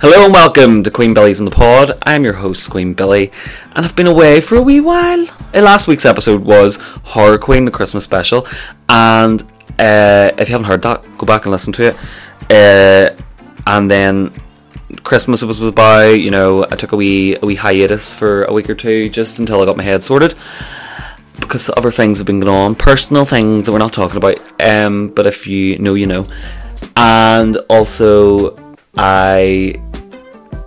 [0.00, 1.98] Hello and welcome to Queen Billy's in the Pod.
[2.04, 3.30] I'm your host, Queen Billy,
[3.72, 5.26] and I've been away for a wee while.
[5.54, 8.46] Uh, last week's episode was Horror Queen, the Christmas special,
[8.88, 9.42] and
[9.78, 11.96] uh, if you haven't heard that, go back and listen to it.
[12.50, 13.14] Uh,
[13.66, 14.32] and then
[15.02, 18.70] Christmas was by, you know, I took a wee a wee hiatus for a week
[18.70, 20.34] or two just until I got my head sorted
[21.40, 24.38] because other things have been going on, personal things that we're not talking about.
[24.62, 26.24] Um, but if you know, you know.
[26.96, 28.56] And also,
[28.96, 29.78] I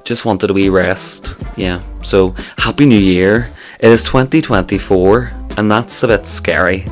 [0.03, 1.33] just wanted a wee rest.
[1.57, 1.81] Yeah.
[2.01, 3.49] So happy New Year.
[3.79, 6.85] It is 2024, and that's a bit scary.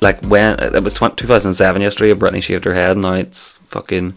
[0.00, 4.14] Like when it was 20, 2007 yesterday, Britney shaved her head, and now it's fucking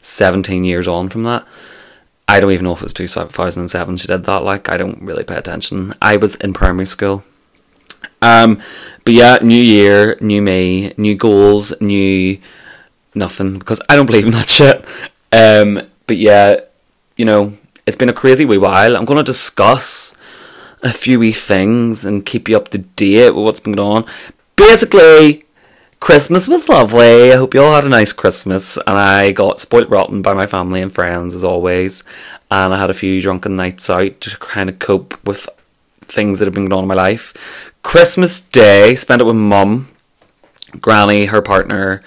[0.00, 1.46] 17 years on from that.
[2.28, 4.42] I don't even know if it's 2007 she did that.
[4.42, 5.94] Like I don't really pay attention.
[6.02, 7.24] I was in primary school.
[8.20, 8.60] Um,
[9.04, 12.38] but yeah, new year, new me, new goals, new
[13.14, 14.84] nothing because I don't believe in that shit.
[15.32, 16.60] Um, but yeah,
[17.16, 17.54] you know,
[17.88, 18.94] it's been a crazy wee while.
[18.94, 20.14] I'm going to discuss
[20.82, 24.10] a few wee things and keep you up to date with what's been going on.
[24.56, 25.46] Basically,
[25.98, 27.32] Christmas was lovely.
[27.32, 30.46] I hope you all had a nice Christmas, and I got spoilt rotten by my
[30.46, 32.04] family and friends as always.
[32.50, 35.48] And I had a few drunken nights out to kind of cope with
[36.02, 37.72] things that have been going on in my life.
[37.82, 39.88] Christmas Day, spent it with mum,
[40.78, 42.02] Granny, her partner,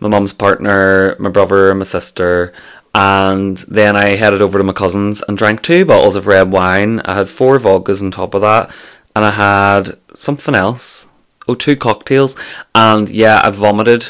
[0.00, 2.52] my mum's partner, my brother, and my sister,
[2.94, 7.00] and then I headed over to my cousin's and drank two bottles of red wine.
[7.04, 8.70] I had four vodkas on top of that,
[9.14, 11.08] and I had something else.
[11.48, 12.36] Oh, two cocktails,
[12.74, 14.08] and yeah, I vomited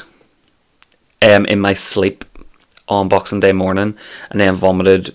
[1.22, 2.24] um, in my sleep
[2.88, 3.96] on Boxing Day morning,
[4.30, 5.14] and then vomited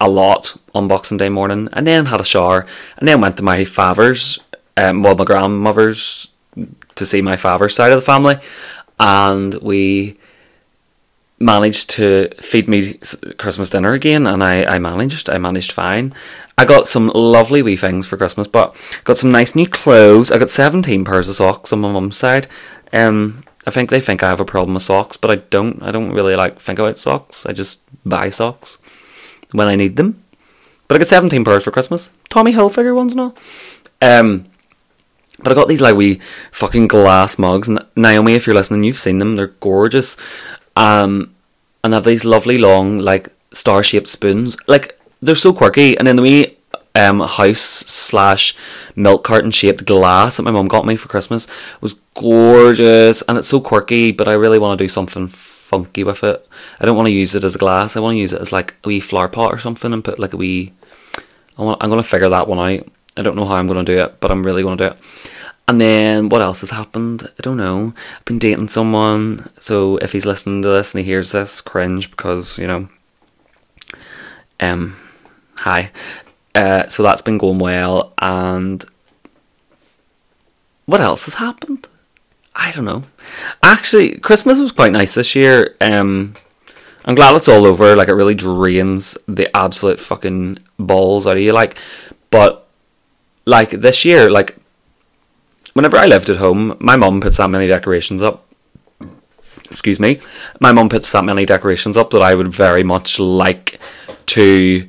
[0.00, 2.66] a lot on Boxing Day morning, and then had a shower,
[2.98, 4.38] and then went to my father's,
[4.76, 6.32] um, well, my grandmother's,
[6.94, 8.36] to see my father's side of the family,
[9.00, 10.18] and we
[11.42, 12.98] managed to feed me
[13.38, 15.28] Christmas dinner again, and I, I managed.
[15.28, 16.14] I managed fine.
[16.56, 20.30] I got some lovely wee things for Christmas, but got some nice new clothes.
[20.30, 22.46] I got seventeen pairs of socks on my mum's side.
[22.92, 25.82] Um, I think they think I have a problem with socks, but I don't.
[25.82, 27.44] I don't really like think about socks.
[27.44, 28.78] I just buy socks
[29.52, 30.22] when I need them.
[30.88, 32.10] But I got seventeen pairs for Christmas.
[32.28, 33.36] Tommy Hilfiger ones and all.
[34.00, 34.46] Um,
[35.38, 36.20] but I got these like wee
[36.52, 37.70] fucking glass mugs.
[37.96, 39.36] Naomi, if you're listening, you've seen them.
[39.36, 40.16] They're gorgeous.
[40.76, 41.34] Um,
[41.84, 44.56] and have these lovely long like star shaped spoons.
[44.66, 45.96] Like they're so quirky.
[45.98, 46.56] And in the wee
[46.94, 48.56] um, house slash
[48.94, 51.46] milk carton shaped glass that my mum got me for Christmas
[51.80, 53.22] was gorgeous.
[53.22, 56.46] And it's so quirky, but I really want to do something funky with it.
[56.80, 57.96] I don't want to use it as a glass.
[57.96, 60.18] I want to use it as like a wee flower pot or something and put
[60.18, 60.72] like a wee.
[61.58, 62.86] I want, I'm to figure that one out.
[63.16, 64.98] I don't know how I'm to do it, but I'm really to do it.
[65.72, 67.22] And then what else has happened?
[67.22, 67.94] I don't know.
[68.18, 72.10] I've been dating someone, so if he's listening to this and he hears this, cringe
[72.10, 72.90] because you know.
[74.60, 74.98] Um,
[75.56, 75.90] hi.
[76.54, 78.84] Uh, so that's been going well, and
[80.84, 81.88] what else has happened?
[82.54, 83.04] I don't know.
[83.62, 85.74] Actually, Christmas was quite nice this year.
[85.80, 86.34] Um,
[87.06, 87.96] I'm glad it's all over.
[87.96, 91.54] Like it really drains the absolute fucking balls out of you.
[91.54, 91.78] Like,
[92.28, 92.68] but
[93.46, 94.58] like this year, like
[95.74, 98.46] whenever I lived at home, my mum puts that many decorations up.
[99.70, 100.20] Excuse me.
[100.60, 103.80] My mum puts that many decorations up that I would very much like
[104.26, 104.88] to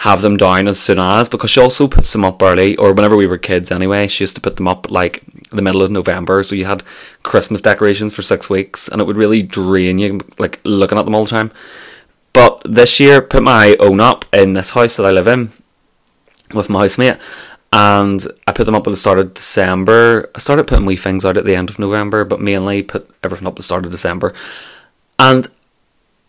[0.00, 3.16] have them down as soon as because she also puts them up early or whenever
[3.16, 6.42] we were kids anyway she used to put them up like the middle of november
[6.42, 6.82] so you had
[7.22, 11.14] christmas decorations for six weeks and it would really drain you like looking at them
[11.14, 11.52] all the time
[12.32, 15.52] but this year put my own up in this house that i live in
[16.54, 17.18] with my housemate
[17.72, 20.30] and I put them up at the start of December.
[20.34, 23.46] I started putting wee things out at the end of November, but mainly put everything
[23.46, 24.34] up at the start of December.
[25.18, 25.46] And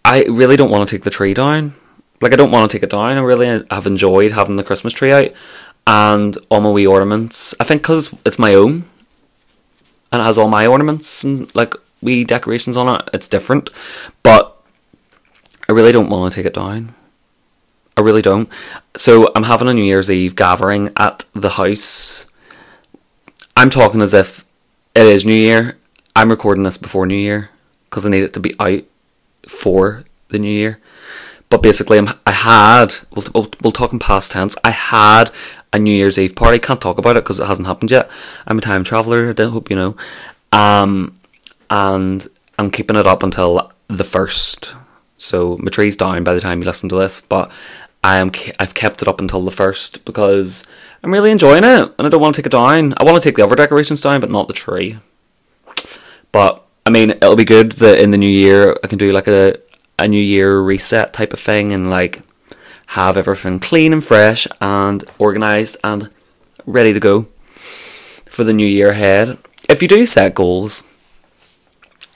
[0.06, 1.74] I really don't want to take the tree down.
[2.22, 3.18] Like I don't want to take it down.
[3.18, 5.32] I really have enjoyed having the Christmas tree out
[5.88, 7.56] and all my wee ornaments.
[7.60, 8.84] I think because it's my own
[10.12, 13.10] and it has all my ornaments and like wee decorations on it.
[13.14, 13.72] It's different,
[14.22, 14.62] but
[15.68, 16.94] I really don't want to take it down.
[17.98, 18.50] I really don't.
[18.96, 22.26] So I'm having a New Year's Eve gathering at the house.
[23.56, 24.46] I'm talking as if
[24.96, 25.78] it is New Year.
[26.16, 27.50] I'm recording this before New Year
[27.86, 28.84] because I need it to be out
[29.48, 30.80] for the New Year.
[31.50, 34.56] But basically, I'm, I had we'll, we'll, we'll talk in past tense.
[34.64, 35.32] I had
[35.74, 36.60] a New Year's Eve party.
[36.60, 38.10] Can't talk about it because it hasn't happened yet.
[38.48, 39.30] I'm a time traveler.
[39.30, 39.96] I don't hope you know.
[40.54, 41.20] Um,
[41.70, 42.26] and
[42.58, 44.76] I'm keeping it up until the first.
[45.22, 47.52] So my tree's down by the time you listen to this, but
[48.04, 50.66] I am I've kept it up until the first because
[51.04, 52.96] I'm really enjoying it and I don't want to take it down.
[52.98, 54.98] I want to take the other decorations down, but not the tree.
[56.32, 59.28] But I mean, it'll be good that in the new year I can do like
[59.28, 59.60] a
[60.00, 62.24] a new year reset type of thing and like
[62.88, 66.10] have everything clean and fresh and organized and
[66.66, 67.28] ready to go
[68.26, 69.38] for the new year ahead.
[69.70, 70.84] If you do set goals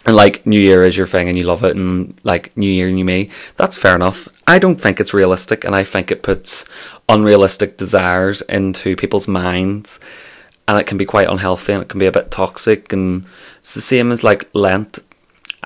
[0.06, 2.92] and like New Year is your thing and you love it and like New Year,
[2.92, 4.28] New Me, that's fair enough.
[4.46, 6.66] I don't think it's realistic and I think it puts
[7.10, 10.00] unrealistic desires into people's minds
[10.68, 13.26] and it can be quite unhealthy and it can be a bit toxic and
[13.58, 15.00] it's the same as like Lent.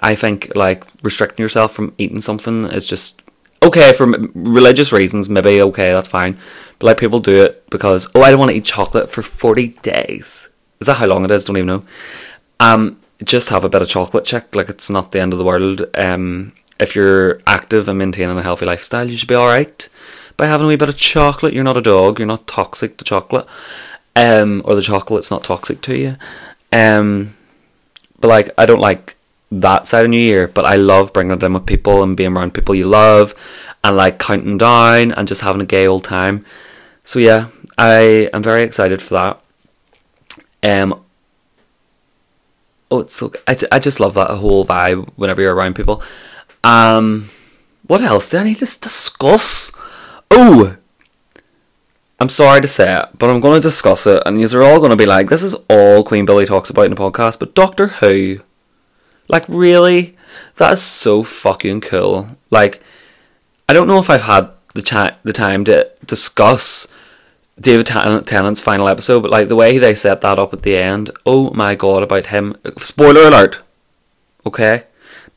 [0.02, 3.22] I think like restricting yourself from eating something is just
[3.62, 5.28] okay for religious reasons.
[5.28, 6.38] Maybe okay, that's fine.
[6.80, 9.70] But like people do it because oh, I don't want to eat chocolate for forty
[9.82, 10.48] days.
[10.80, 11.44] Is that how long it is?
[11.44, 11.84] Don't even know.
[12.62, 14.56] Um, just have a bit of chocolate check.
[14.56, 15.86] Like it's not the end of the world.
[15.96, 19.88] Um, if you're active and maintaining a healthy lifestyle, you should be all right
[20.38, 21.54] by having a wee bit of chocolate.
[21.54, 22.20] You're not a dog.
[22.20, 23.46] You're not toxic to chocolate.
[24.16, 26.16] Um, or the chocolate's not toxic to you.
[26.72, 27.36] Um,
[28.20, 29.18] but like I don't like
[29.52, 32.36] that side of New Year, but I love bringing it in with people and being
[32.36, 33.34] around people you love,
[33.84, 36.46] and like counting down and just having a gay old time.
[37.04, 39.42] So yeah, I am very excited for that.
[40.64, 41.04] Um.
[42.92, 46.02] Oh, it's so I, I just love that whole vibe whenever you're around people.
[46.64, 47.30] Um,
[47.88, 49.72] what else do I need to discuss?
[50.32, 50.76] Oh,
[52.20, 54.90] I'm sorry to say it, but I'm going to discuss it, and you're all going
[54.90, 57.88] to be like, "This is all Queen Billy talks about in the podcast." But Doctor
[57.88, 58.40] Who,
[59.28, 60.18] like, really,
[60.58, 62.28] that is so fucking cool.
[62.50, 62.82] Like,
[63.70, 66.88] I don't know if I've had the cha- the time to discuss
[67.60, 71.12] David Tennant's final episode, but like the way they set that up at the end,
[71.26, 72.56] oh my god, about him.
[72.78, 73.62] Spoiler alert.
[74.46, 74.84] Okay,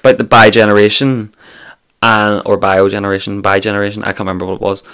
[0.01, 1.35] about the bi generation
[2.03, 4.03] and or bio generation, bi generation.
[4.03, 4.85] I can't remember what it was,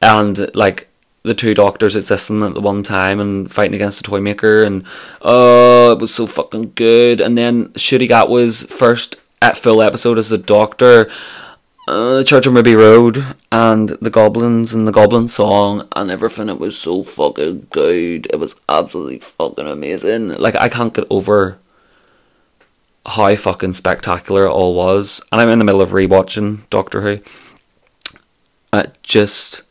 [0.00, 0.88] and like
[1.22, 4.84] the two doctors existing at the one time and fighting against the toy maker and
[5.20, 10.32] oh it was so fucking good and then Ncuti Gatwa's first at full episode as
[10.32, 11.10] a doctor
[11.90, 16.48] uh, the Church of Ruby Road and the goblins and the goblin song and everything
[16.48, 21.58] it was so fucking good it was absolutely fucking amazing like I can't get over
[23.04, 27.18] how fucking spectacular it all was and I'm in the middle of rewatching Doctor Who
[28.72, 29.62] it just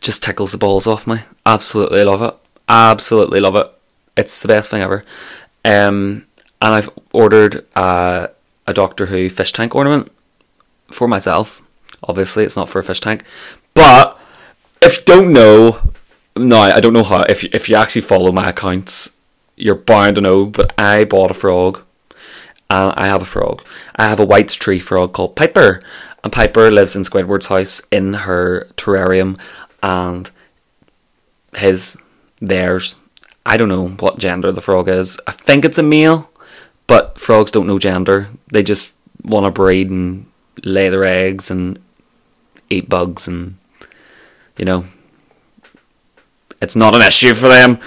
[0.00, 1.18] just tickles the balls off me.
[1.46, 2.34] Absolutely love it.
[2.68, 3.70] Absolutely love it.
[4.16, 5.04] It's the best thing ever.
[5.64, 6.26] Um,
[6.60, 8.28] and I've ordered uh,
[8.66, 10.10] a Doctor Who fish tank ornament
[10.90, 11.62] for myself.
[12.02, 13.24] Obviously, it's not for a fish tank,
[13.74, 14.18] but
[14.80, 15.80] if you don't know,
[16.36, 17.22] no, I don't know how.
[17.22, 19.12] If you, if you actually follow my accounts,
[19.56, 20.46] you're bound to know.
[20.46, 21.82] But I bought a frog.
[22.70, 23.64] And I have a frog.
[23.96, 25.82] I have a white tree frog called Piper,
[26.22, 29.38] and Piper lives in Squidward's house in her terrarium
[29.82, 30.30] and
[31.56, 31.96] his,
[32.40, 32.96] theirs.
[33.46, 35.18] I don't know what gender the frog is.
[35.26, 36.30] I think it's a male,
[36.86, 38.28] but frogs don't know gender.
[38.52, 38.94] They just
[39.24, 40.27] want to breed and
[40.64, 41.78] lay their eggs and
[42.70, 43.56] eat bugs and,
[44.56, 44.84] you know,
[46.60, 47.78] it's not an issue for them.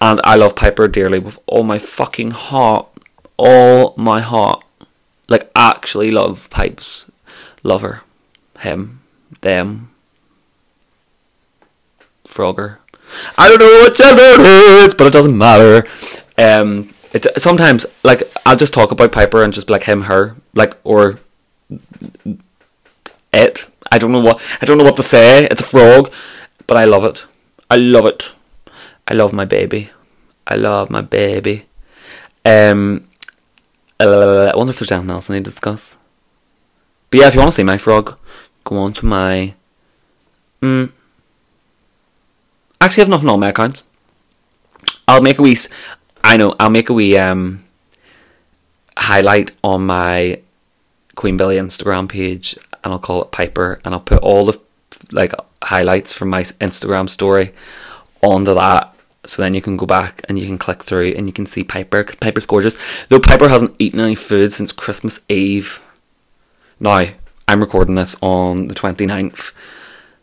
[0.00, 2.88] And I love Piper dearly with all my fucking heart.
[3.36, 4.64] All my heart.
[5.28, 7.10] Like, actually love Pipes.
[7.62, 8.02] Love her.
[8.60, 9.00] Him.
[9.40, 9.90] Them.
[12.26, 12.78] Frogger.
[13.36, 15.86] I don't know what gender it is, but it doesn't matter.
[16.38, 20.76] Um, it sometimes like I'll just talk about Piper and just like him, her, like
[20.84, 21.18] or
[23.32, 23.64] it.
[23.92, 25.46] I don't know what I don't know what to say.
[25.46, 26.12] It's a frog,
[26.66, 27.26] but I love it.
[27.70, 28.32] I love it.
[29.06, 29.90] I love my baby.
[30.46, 31.66] I love my baby.
[32.44, 33.06] Um,
[33.98, 35.96] I wonder if there's anything else I need to discuss.
[37.10, 38.16] But yeah, if you want to see my frog,
[38.64, 39.54] go on to my.
[40.62, 40.92] Mm,
[42.80, 43.82] actually have nothing on my account.
[45.06, 45.56] I'll make a wee.
[46.22, 46.54] I know.
[46.58, 47.64] I'll make a wee um,
[48.96, 50.40] highlight on my
[51.14, 54.60] Queen Billy Instagram page, and I'll call it Piper, and I'll put all the
[55.12, 57.52] like highlights from my Instagram story
[58.22, 58.94] onto that.
[59.26, 61.62] So then you can go back and you can click through and you can see
[61.62, 62.04] Piper.
[62.04, 62.76] Cause Piper's gorgeous.
[63.08, 65.82] Though Piper hasn't eaten any food since Christmas Eve.
[66.78, 67.06] Now,
[67.46, 69.52] I'm recording this on the 29th.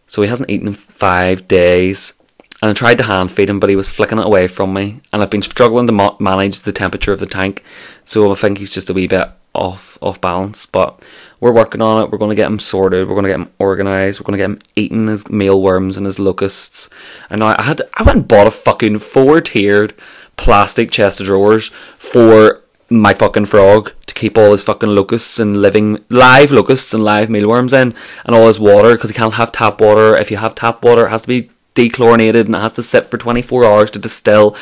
[0.07, 2.19] So he hasn't eaten in five days
[2.61, 5.01] and I tried to hand feed him, but he was flicking it away from me.
[5.13, 7.63] And I've been struggling to manage the temperature of the tank,
[8.03, 10.65] so I think he's just a wee bit off off balance.
[10.65, 11.01] But
[11.39, 12.11] we're working on it.
[12.11, 13.07] We're going to get him sorted.
[13.07, 14.19] We're going to get him organised.
[14.19, 16.89] We're going to get him eating his mealworms and his locusts.
[17.29, 19.93] And I had I went and bought a fucking four tiered
[20.37, 25.57] plastic chest of drawers for my fucking frog to keep all his fucking locusts and
[25.57, 27.93] living live locusts and live mealworms in,
[28.25, 30.15] and all his water because he can't have tap water.
[30.15, 33.09] If you have tap water, it has to be dechlorinated and it has to sit
[33.09, 34.55] for 24 hours to distill.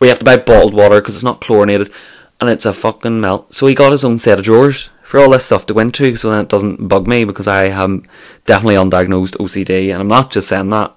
[0.00, 1.90] We have to buy bottled water because it's not chlorinated
[2.40, 3.52] and it's a fucking melt.
[3.52, 6.16] So he got his own set of drawers for all this stuff to go into
[6.16, 8.04] so then it doesn't bug me because I am
[8.46, 10.94] definitely undiagnosed OCD and I'm not just saying that.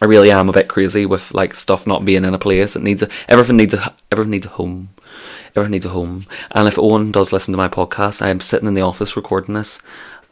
[0.00, 2.76] I really am a bit crazy with like stuff not being in a place.
[2.76, 4.90] It needs a, everything needs a everything needs a home.
[5.56, 6.26] Everything needs a home.
[6.52, 9.54] And if Owen does listen to my podcast, I am sitting in the office recording
[9.54, 9.82] this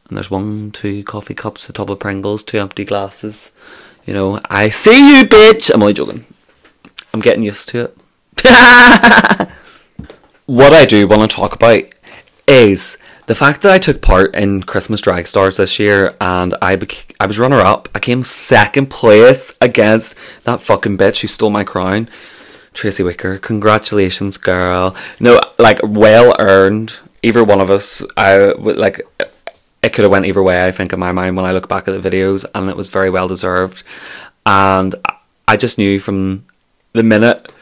[0.09, 3.55] and there's one, two coffee cups, a tub of Pringles, two empty glasses.
[4.05, 5.73] You know, I see you, bitch.
[5.75, 6.25] I'm only joking.
[7.13, 9.51] I'm getting used to it.
[10.47, 11.83] what I do want to talk about
[12.49, 16.77] is the fact that I took part in Christmas Drag Stars this year and I
[16.77, 17.89] bec- I was runner up.
[17.95, 22.09] I came second place against that fucking bitch who stole my crown.
[22.73, 24.95] Tracy Wicker, congratulations, girl.
[25.19, 27.01] No, like well earned.
[27.23, 29.01] Either one of us, I like
[29.83, 30.67] it could have went either way.
[30.67, 32.89] I think in my mind when I look back at the videos, and it was
[32.89, 33.83] very well deserved.
[34.45, 34.95] And
[35.49, 36.47] I just knew from
[36.93, 37.53] the minute.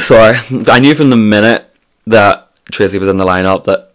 [0.00, 1.72] Sorry, I knew from the minute
[2.06, 3.92] that Tracy was in the lineup that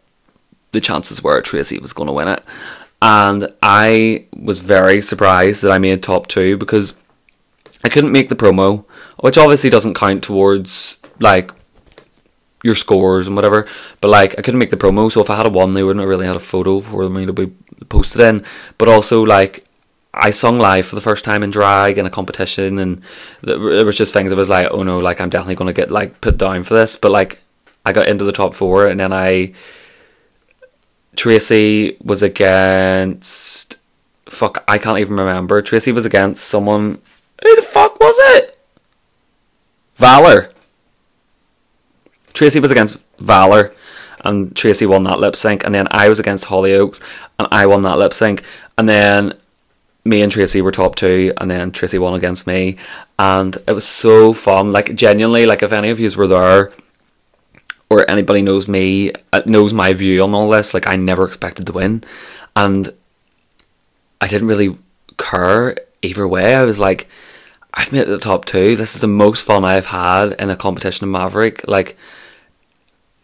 [0.72, 2.44] the chances were Tracy was going to win it,
[3.01, 6.96] and I was very surprised that I made top two because
[7.84, 8.86] I couldn't make the promo,
[9.20, 11.51] which obviously doesn't count towards like
[12.63, 13.67] your scores and whatever.
[14.01, 16.01] But like, I couldn't make the promo, so if I had a one, they wouldn't
[16.01, 17.53] have really had a photo for me to be
[17.89, 18.46] posted in.
[18.77, 19.64] But also, like,
[20.15, 23.01] I sung live for the first time in drag in a competition, and
[23.41, 24.31] there was just things.
[24.31, 26.95] I was like, oh no, like I'm definitely to get like put down for this.
[26.95, 27.43] But like,
[27.86, 29.53] I got into the top four, and then I
[31.15, 33.77] Tracy was against.
[34.29, 35.62] Fuck, I can't even remember.
[35.62, 37.01] Tracy was against someone.
[37.43, 38.57] Who the fuck was it?
[39.98, 40.50] Valor.
[42.34, 43.74] Tracy was against Valor,
[44.22, 47.01] and Tracy won that lip sync, and then I was against Hollyoaks,
[47.39, 48.43] and I won that lip sync,
[48.77, 49.34] and then
[50.05, 52.77] me and Tracy were top two, and then Tracy won against me,
[53.17, 54.71] and it was so fun.
[54.71, 56.71] Like genuinely, like if any of you were there,
[57.89, 61.65] or anybody knows me, uh, knows my view on all this, like I never expected
[61.65, 62.03] to win,
[62.55, 62.93] and
[64.21, 64.77] I didn't really
[65.17, 66.55] care either way.
[66.55, 67.07] I was like,
[67.74, 68.75] I've made it to the top two.
[68.75, 71.67] This is the most fun I've had in a competition in Maverick.
[71.67, 71.97] Like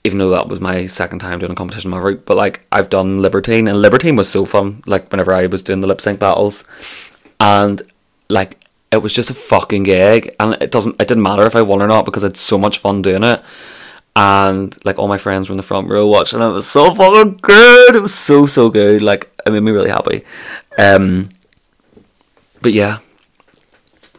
[0.03, 3.21] even though that was my second time doing a competition Maverick, but like I've done
[3.21, 4.83] Libertine and Libertine was so fun.
[4.85, 6.63] Like whenever I was doing the lip sync battles,
[7.39, 7.81] and
[8.29, 8.57] like
[8.91, 11.81] it was just a fucking gig, and it doesn't it didn't matter if I won
[11.81, 13.43] or not because I had so much fun doing it.
[14.13, 16.41] And like all my friends were in the front row watching.
[16.41, 17.95] It was so fucking good.
[17.95, 19.01] It was so so good.
[19.01, 20.23] Like it made me really happy.
[20.77, 21.29] Um,
[22.61, 22.99] but yeah,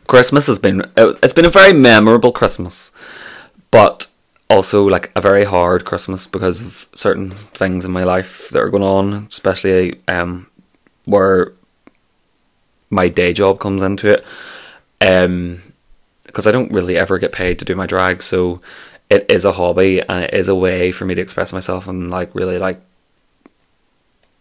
[0.07, 2.93] Christmas has been it's been a very memorable Christmas,
[3.71, 4.09] but
[4.53, 8.69] also like a very hard Christmas because of certain things in my life that are
[8.69, 10.49] going on, especially um,
[11.07, 11.53] where
[12.91, 14.25] my day job comes into it.
[15.01, 15.63] Um,
[16.27, 18.63] because I don't really ever get paid to do my drag, so
[19.11, 22.11] it is a hobby and it is a way for me to express myself and
[22.11, 22.81] like really like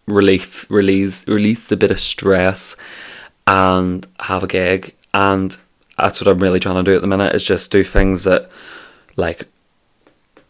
[0.06, 2.76] relief release release a bit of stress
[3.46, 5.58] and have a gig and
[5.98, 8.50] that's what I'm really trying to do at the minute is just do things that
[9.16, 9.46] like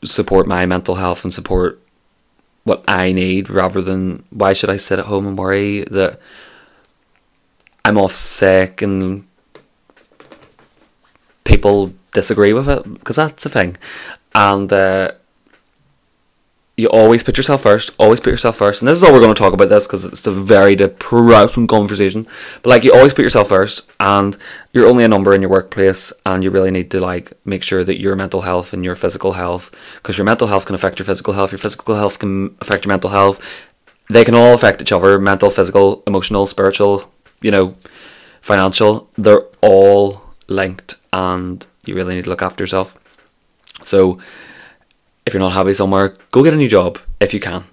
[0.05, 1.81] support my mental health and support
[2.65, 6.21] what I need rather than why should I sit at home and worry that
[7.85, 9.27] I'm off sick and
[11.45, 13.77] people disagree with it because that's a thing.
[14.35, 15.13] And uh,
[16.77, 17.91] you always put yourself first.
[17.99, 18.81] Always put yourself first.
[18.81, 21.67] And this is all we're going to talk about this because it's a very depressing
[21.67, 22.27] conversation.
[22.63, 24.37] But like, you always put yourself first, and
[24.73, 27.85] you're only a number in your workplace, and you really need to like make sure
[27.85, 31.07] that your mental health and your physical health, because your mental health can affect your
[31.07, 31.53] physical health.
[31.53, 33.39] Your physical health can affect your mental health.
[34.09, 37.13] They can all affect each other: mental, physical, emotional, spiritual.
[37.43, 37.77] You know,
[38.41, 39.11] financial.
[39.19, 42.97] They're all linked, and you really need to look after yourself.
[43.85, 44.19] So
[45.27, 47.65] if you're not happy somewhere, go get a new job if you can.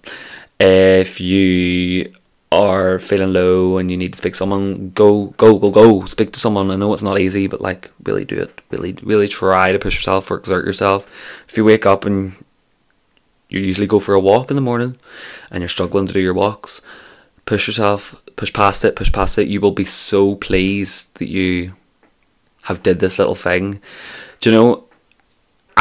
[0.59, 2.13] If you
[2.51, 6.05] are feeling low and you need to speak to someone, go, go, go, go.
[6.05, 6.71] Speak to someone.
[6.71, 8.61] I know it's not easy, but like, really do it.
[8.69, 11.07] Really, really try to push yourself or exert yourself.
[11.47, 12.33] If you wake up and
[13.49, 14.97] you usually go for a walk in the morning
[15.49, 16.81] and you're struggling to do your walks,
[17.45, 19.47] push yourself, push past it, push past it.
[19.47, 21.73] You will be so pleased that you
[22.63, 23.81] have did this little thing.
[24.41, 24.83] Do you know?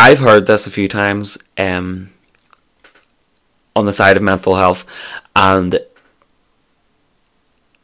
[0.01, 2.13] I've heard this a few times um,
[3.75, 4.85] on the side of mental health,
[5.35, 5.81] and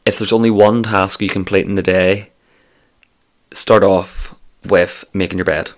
[0.05, 2.29] if there's only one task you complete in the day,
[3.51, 4.33] start off
[4.65, 5.71] with making your bed.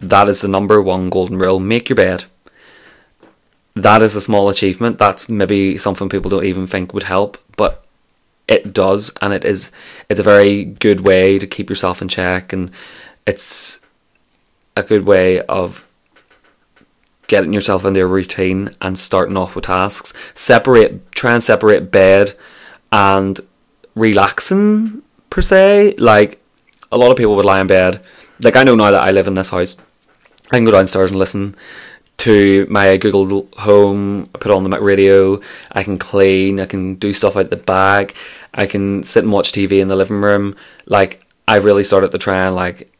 [0.00, 1.60] That is the number one golden rule.
[1.60, 2.24] Make your bed.
[3.72, 4.98] That is a small achievement.
[4.98, 7.82] That's maybe something people don't even think would help, but
[8.46, 9.72] it does, and it is.
[10.10, 12.70] It's a very good way to keep yourself in check, and
[13.26, 13.83] it's
[14.76, 15.86] a good way of
[17.26, 20.12] getting yourself into a routine and starting off with tasks.
[20.34, 22.34] Separate, try and separate bed
[22.92, 23.40] and
[23.94, 25.94] relaxing per se.
[25.98, 26.40] Like
[26.92, 28.02] a lot of people would lie in bed.
[28.40, 29.76] Like I know now that I live in this house,
[30.52, 31.56] I can go downstairs and listen
[32.18, 35.40] to my Google Home, I put on the Mac radio,
[35.72, 38.14] I can clean, I can do stuff out the back,
[38.52, 40.56] I can sit and watch TV in the living room.
[40.86, 42.92] Like I really started to try and like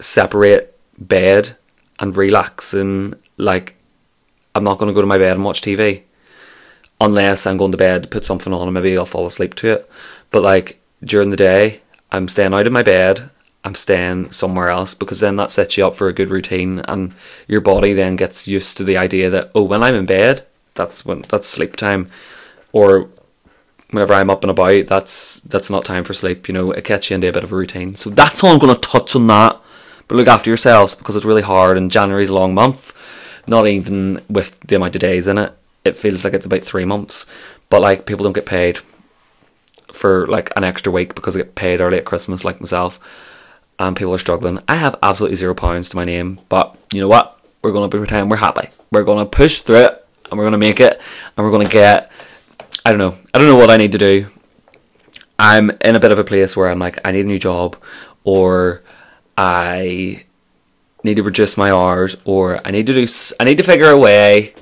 [0.00, 1.56] separate bed
[1.98, 3.76] and relax and like
[4.54, 6.02] I'm not going to go to my bed and watch TV
[7.00, 9.72] unless I'm going to bed, to put something on, and maybe I'll fall asleep to
[9.72, 9.90] it.
[10.30, 11.80] But like during the day,
[12.12, 13.30] I'm staying out of my bed.
[13.64, 17.14] I'm staying somewhere else because then that sets you up for a good routine, and
[17.48, 21.04] your body then gets used to the idea that oh, when I'm in bed, that's
[21.04, 22.08] when that's sleep time,
[22.72, 23.08] or
[23.90, 26.46] whenever I'm up and about, that's that's not time for sleep.
[26.46, 27.96] You know, it gets you into a bit of a routine.
[27.96, 29.60] So that's all I'm going to touch on that.
[30.08, 32.92] But look after yourselves because it's really hard, and January's a long month.
[33.46, 35.52] Not even with the amount of days in it,
[35.84, 37.26] it feels like it's about three months.
[37.68, 38.78] But like people don't get paid
[39.92, 43.00] for like an extra week because they get paid early at Christmas, like myself
[43.78, 44.58] and people are struggling.
[44.68, 47.38] I have absolutely zero pounds to my name, but you know what?
[47.62, 48.68] We're to pretend we're happy.
[48.90, 51.00] We're to push through it, and we're to make it,
[51.36, 52.10] and we're to get.
[52.84, 53.16] I don't know.
[53.32, 54.26] I don't know what I need to do.
[55.38, 57.76] I'm in a bit of a place where I'm like, I need a new job,
[58.22, 58.82] or
[59.36, 60.24] I
[61.02, 63.06] need to reduce my hours, or I need to do.
[63.38, 64.54] I need to figure a way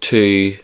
[0.00, 0.58] to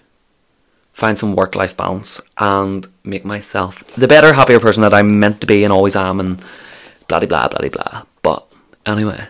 [0.93, 5.41] find some work life balance and make myself the better, happier person that I'm meant
[5.41, 6.43] to be and always am, and
[7.09, 8.03] blah blah blah blah.
[8.23, 8.47] But
[8.85, 9.29] anyway,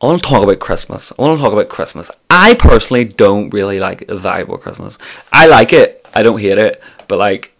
[0.00, 1.12] I want to talk about Christmas.
[1.18, 2.10] I want to talk about Christmas.
[2.28, 4.98] I personally don't really like the vibe of Christmas.
[5.32, 6.04] I like it.
[6.14, 7.56] I don't hate it, but like,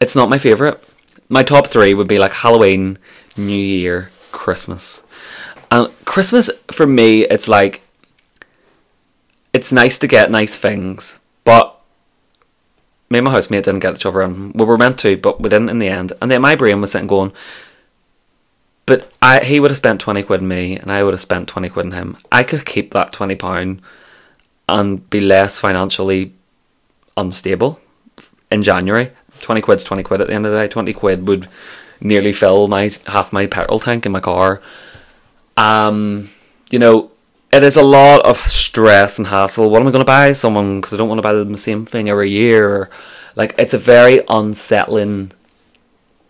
[0.00, 0.82] it's not my favorite.
[1.28, 2.98] My top three would be like Halloween,
[3.36, 5.02] New Year, Christmas.
[5.70, 7.82] And Christmas for me, it's like
[9.52, 11.78] it's nice to get nice things, but
[13.10, 15.48] me and my housemate didn't get each other and we were meant to, but we
[15.48, 16.12] didn't in the end.
[16.20, 17.32] And then my brain was sitting going,
[18.86, 21.48] but I he would have spent twenty quid on me, and I would have spent
[21.48, 22.16] twenty quid on him.
[22.32, 23.82] I could keep that twenty pound
[24.68, 26.32] and be less financially
[27.16, 27.80] unstable
[28.50, 29.10] in January.
[29.40, 30.68] Twenty quid's twenty quid at the end of the day.
[30.68, 31.48] Twenty quid would
[32.00, 34.60] nearly fill my half my petrol tank in my car.
[35.56, 36.30] Um,
[36.70, 37.10] you know,
[37.52, 39.70] it is a lot of stress and hassle.
[39.70, 41.58] What am I going to buy someone because I don't want to buy them the
[41.58, 42.90] same thing every year?
[43.34, 45.32] Like it's a very unsettling,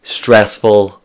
[0.03, 1.03] stressful.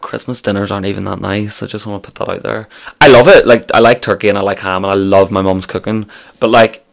[0.00, 1.62] Christmas dinners aren't even that nice.
[1.62, 2.68] I just want to put that out there.
[3.00, 3.46] I love it.
[3.46, 6.08] Like I like turkey and I like ham and I love my mum's cooking.
[6.38, 6.84] But like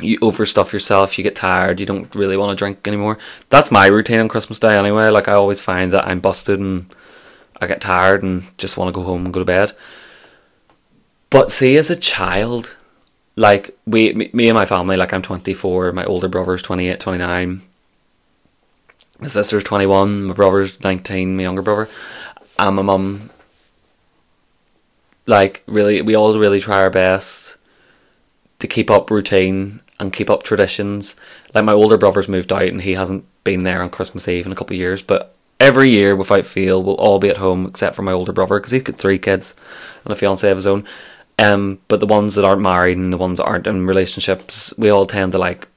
[0.00, 3.18] you overstuff yourself, you get tired, you don't really want to drink anymore.
[3.50, 5.08] That's my routine on Christmas Day anyway.
[5.08, 6.92] Like I always find that I'm busted and
[7.60, 9.72] I get tired and just want to go home and go to bed.
[11.30, 12.76] But see, as a child,
[13.36, 17.62] like we, me, and my family, like I'm 24, my older brother's 28, 29,
[19.20, 21.88] my sister's 21, my brother's 19, my younger brother,
[22.58, 23.30] and my mum.
[25.26, 27.56] Like really, we all really try our best
[28.58, 31.16] to keep up routine and keep up traditions.
[31.54, 34.52] Like my older brother's moved out and he hasn't been there on Christmas Eve in
[34.52, 37.94] a couple of years, but every year without fail we'll all be at home except
[37.94, 39.54] for my older brother because he's got three kids
[40.04, 40.84] and a fiance of his own
[41.38, 44.88] um, but the ones that aren't married and the ones that aren't in relationships, we
[44.88, 45.68] all tend to like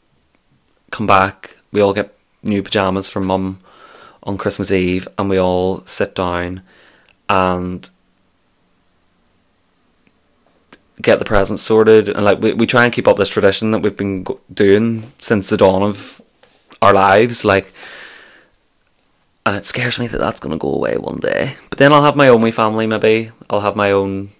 [0.91, 1.57] come back.
[1.71, 3.59] We all get new pajamas from mum
[4.23, 6.61] on Christmas Eve, and we all sit down
[7.29, 7.89] and
[11.01, 12.09] get the presents sorted.
[12.09, 15.49] And like we we try and keep up this tradition that we've been doing since
[15.49, 16.21] the dawn of
[16.81, 17.45] our lives.
[17.45, 17.73] Like.
[19.45, 21.55] And it scares me that that's going to go away one day.
[21.69, 23.31] But then I'll have my own wee family, maybe.
[23.49, 24.31] I'll have my own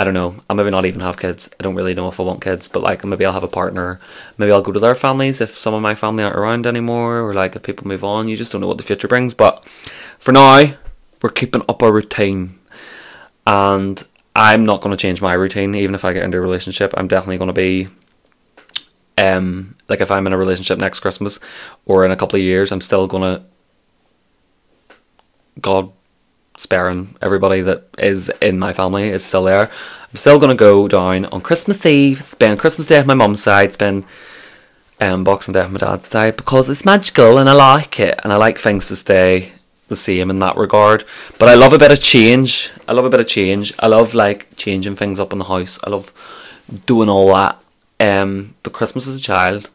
[0.00, 0.36] I don't know.
[0.48, 1.50] I'll maybe not even have kids.
[1.60, 4.00] I don't really know if I want kids, but like maybe I'll have a partner.
[4.38, 7.34] Maybe I'll go to their families if some of my family aren't around anymore, or
[7.34, 8.26] like if people move on.
[8.26, 9.34] You just don't know what the future brings.
[9.34, 9.62] But
[10.18, 10.72] for now,
[11.20, 12.58] we're keeping up our routine,
[13.46, 14.02] and
[14.34, 15.74] I'm not going to change my routine.
[15.74, 17.88] Even if I get into a relationship, I'm definitely going to be.
[19.18, 21.40] Um, like if I'm in a relationship next Christmas
[21.84, 23.44] or in a couple of years, I'm still gonna.
[25.60, 25.92] God
[26.56, 29.70] sparing everybody that is in my family is still there.
[30.10, 33.42] I'm still going to go down on Christmas Eve, spend Christmas Day with my mum's
[33.42, 34.04] side, spend
[35.00, 38.32] um, Boxing Day with my dad's side because it's magical and I like it and
[38.32, 39.52] I like things to stay
[39.90, 41.04] the same in that regard.
[41.38, 42.70] But I love a bit of change.
[42.88, 43.74] I love a bit of change.
[43.78, 45.78] I love like changing things up in the house.
[45.84, 46.10] I love
[46.86, 47.58] doing all that.
[48.00, 49.68] Um, but Christmas as a child,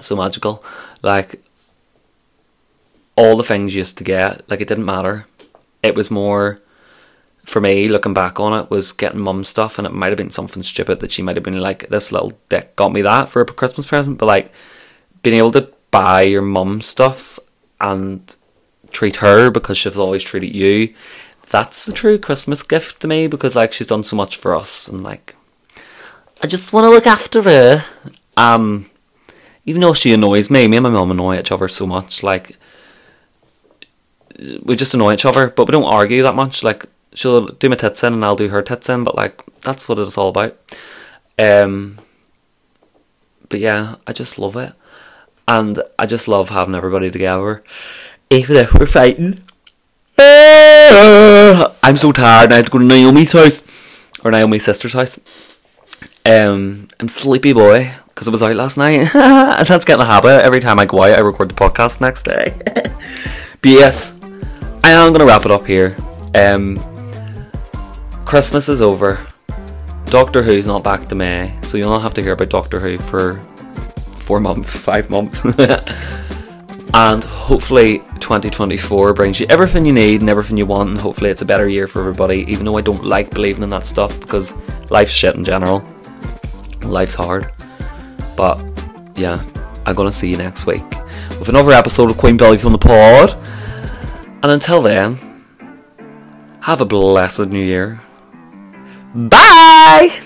[0.00, 0.64] so magical.
[1.02, 1.42] Like
[3.14, 5.26] all the things you used to get, like it didn't matter
[5.82, 6.60] it was more
[7.44, 10.30] for me, looking back on it, was getting mum stuff, and it might have been
[10.30, 13.42] something stupid that she might have been like, "This little dick got me that for
[13.42, 14.52] a Christmas present," but like
[15.22, 17.38] being able to buy your mum stuff
[17.80, 18.36] and
[18.92, 20.94] treat her because she's always treated you.
[21.50, 24.86] That's the true Christmas gift to me because like she's done so much for us
[24.88, 25.34] and like
[26.42, 27.84] I just want to look after her.
[28.36, 28.88] Um,
[29.66, 32.22] even though she annoys me, me and my mum annoy each other so much.
[32.22, 32.56] Like
[34.62, 36.62] we just annoy each other, but we don't argue that much.
[36.62, 39.88] Like she'll do my tits in and I'll do her tits in, but like that's
[39.88, 40.56] what it's all about.
[41.38, 41.98] Um,
[43.48, 44.72] but yeah, I just love it,
[45.46, 47.62] and I just love having everybody together,
[48.30, 49.42] even if we're fighting.
[50.18, 52.52] I'm so tired.
[52.52, 53.64] I have to go to Naomi's house
[54.24, 55.18] or Naomi's sister's house.
[56.24, 59.14] Um, I'm sleepy boy because I was out last night.
[59.14, 60.44] and that's getting a habit.
[60.44, 62.54] Every time I go out, I record the podcast next day.
[62.74, 64.20] but yes,
[64.84, 65.96] I am gonna wrap it up here.
[66.34, 66.78] Um,
[68.24, 69.26] Christmas is over.
[70.06, 72.98] Doctor Who's not back to May, so you'll not have to hear about Doctor Who
[72.98, 73.38] for
[74.18, 75.44] four months, five months.
[76.94, 81.42] And hopefully 2024 brings you everything you need and everything you want and hopefully it's
[81.42, 84.54] a better year for everybody even though I don't like believing in that stuff because
[84.90, 85.86] life's shit in general.
[86.82, 87.52] Life's hard.
[88.36, 88.62] But
[89.16, 89.44] yeah
[89.86, 90.88] I'm gonna see you next week
[91.38, 93.34] with another episode of Queen Billy from the pod.
[94.42, 95.18] And until then
[96.60, 98.00] have a blessed new year.
[99.14, 100.20] Bye